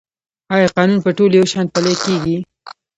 آیا 0.53 0.67
قانون 0.75 0.99
په 1.05 1.09
ټولو 1.17 1.33
یو 1.39 1.47
شان 1.53 1.65
پلی 1.73 1.93
کیږي؟ 2.03 2.37